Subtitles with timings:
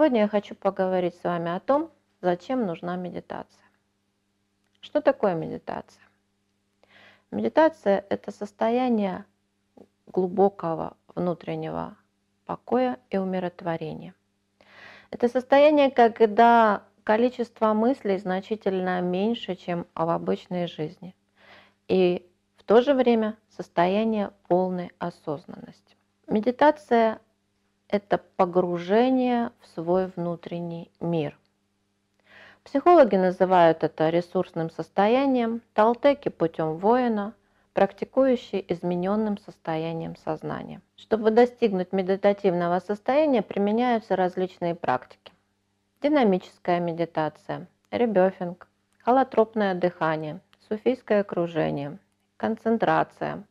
[0.00, 1.90] Сегодня я хочу поговорить с вами о том,
[2.22, 3.68] зачем нужна медитация.
[4.80, 6.02] Что такое медитация?
[7.30, 9.26] Медитация– это состояние
[10.06, 11.98] глубокого внутреннего
[12.46, 14.14] покоя и умиротворения.
[15.10, 21.14] Это состояние, когда количество мыслей значительно меньше, чем в обычной жизни.
[21.88, 22.26] И
[22.56, 25.94] в то же время состояние полной осознанности.
[26.26, 27.20] Медитация–
[27.90, 31.36] это погружение в свой внутренний мир.
[32.62, 37.34] Психологи называют это ресурсным состоянием, толтеки путем воина,
[37.72, 40.82] практикующие измененным состоянием сознания.
[40.96, 45.32] Чтобы достигнуть медитативного состояния, применяются различные практики.
[46.00, 48.68] Динамическая медитация, ребёфинг,
[49.00, 51.98] холотропное дыхание, суфийское окружение,
[52.36, 53.44] концентрация,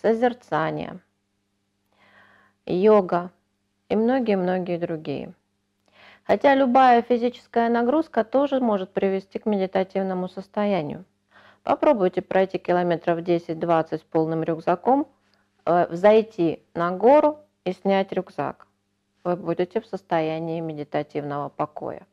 [0.00, 1.00] созерцание,
[2.64, 3.30] йога
[3.88, 5.34] и многие-многие другие.
[6.24, 11.04] Хотя любая физическая нагрузка тоже может привести к медитативному состоянию.
[11.62, 15.08] Попробуйте пройти километров 10-20 с полным рюкзаком,
[15.64, 18.66] э, взойти на гору и снять рюкзак.
[19.24, 22.06] Вы будете в состоянии медитативного покоя.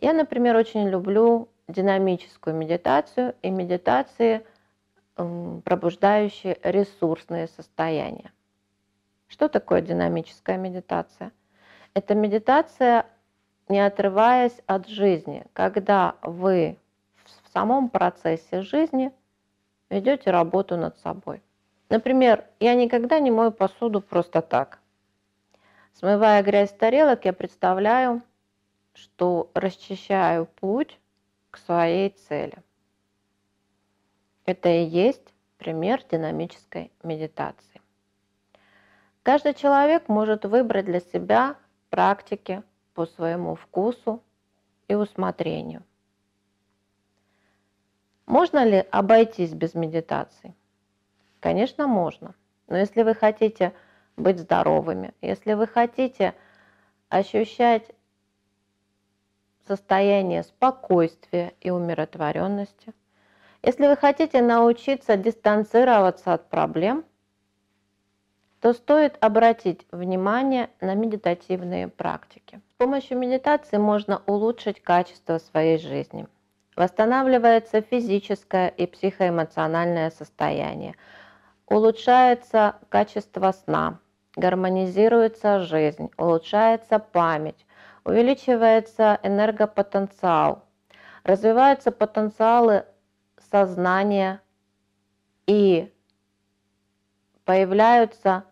[0.00, 4.44] Я, например, очень люблю динамическую медитацию и медитации,
[5.14, 8.32] пробуждающие ресурсные состояния.
[9.34, 11.32] Что такое динамическая медитация?
[11.92, 13.04] Это медитация,
[13.66, 16.78] не отрываясь от жизни, когда вы
[17.42, 19.10] в самом процессе жизни
[19.90, 21.42] ведете работу над собой.
[21.88, 24.78] Например, я никогда не мою посуду просто так.
[25.94, 28.22] Смывая грязь с тарелок, я представляю,
[28.92, 31.00] что расчищаю путь
[31.50, 32.58] к своей цели.
[34.46, 37.80] Это и есть пример динамической медитации.
[39.24, 41.56] Каждый человек может выбрать для себя
[41.88, 44.22] практики по своему вкусу
[44.86, 45.82] и усмотрению.
[48.26, 50.54] Можно ли обойтись без медитации?
[51.40, 52.34] Конечно, можно.
[52.66, 53.72] Но если вы хотите
[54.18, 56.34] быть здоровыми, если вы хотите
[57.08, 57.90] ощущать
[59.66, 62.92] состояние спокойствия и умиротворенности,
[63.62, 67.06] если вы хотите научиться дистанцироваться от проблем–
[68.64, 72.62] то стоит обратить внимание на медитативные практики.
[72.76, 76.26] С помощью медитации можно улучшить качество своей жизни.
[76.74, 80.94] Восстанавливается физическое и психоэмоциональное состояние,
[81.66, 83.98] улучшается качество сна,
[84.34, 87.66] гармонизируется жизнь, улучшается память,
[88.02, 90.64] увеличивается энергопотенциал,
[91.22, 92.86] развиваются потенциалы
[93.50, 94.40] сознания
[95.46, 95.92] и
[97.44, 98.44] появляются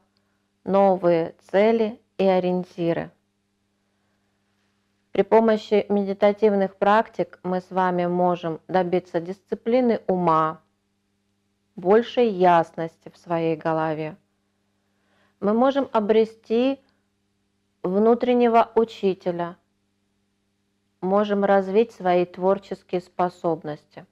[0.64, 3.10] новые цели и ориентиры.
[5.12, 10.62] При помощи медитативных практик мы с вами можем добиться дисциплины ума,
[11.76, 14.16] большей ясности в своей голове.
[15.40, 16.80] Мы можем обрести
[17.82, 19.56] внутреннего учителя,
[21.02, 24.06] можем развить свои творческие способности,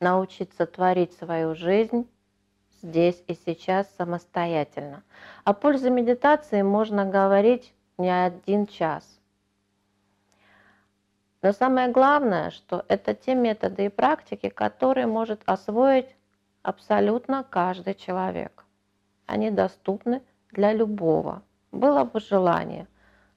[0.00, 2.06] научиться творить свою жизнь
[2.82, 5.02] здесь и сейчас самостоятельно.
[5.44, 9.04] О пользе медитации можно говорить не один час.
[11.40, 16.14] Но самое главное, что это те методы и практики, которые может освоить
[16.62, 18.64] абсолютно каждый человек.
[19.26, 21.42] Они доступны для любого.
[21.72, 22.86] Было бы желание,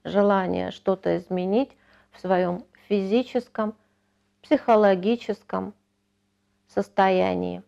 [0.03, 1.75] желание что-то изменить
[2.11, 3.73] в своем физическом,
[4.43, 5.73] психологическом
[6.67, 7.63] состоянии.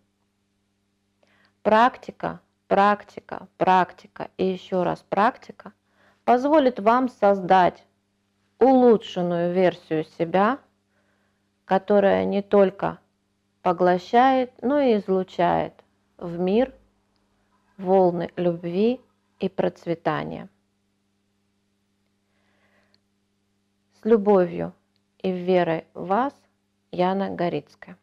[1.68, 2.40] Практика,
[2.70, 5.74] практика, практика и еще раз практика
[6.24, 7.84] позволит вам создать
[8.58, 10.60] улучшенную версию себя,
[11.66, 13.00] которая не только
[13.64, 15.74] поглощает, но и излучает
[16.18, 16.74] в мир
[17.76, 19.02] волны любви
[19.42, 20.48] и процветания.
[24.00, 24.72] С любовью
[25.18, 26.34] и верой в вас,
[26.94, 27.98] Яна Горицкая.